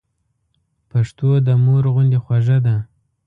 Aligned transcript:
پښتو 0.89 1.29
د 1.47 1.49
مور 1.63 1.83
غوندي 1.93 2.19
خوږه 2.23 2.57
ده. 2.65 2.75